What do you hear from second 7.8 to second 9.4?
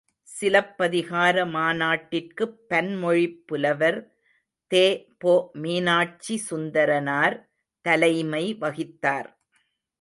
தலைமை வகித்தார்.